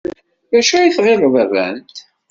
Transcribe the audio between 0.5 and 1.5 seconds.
D acu ay tɣiled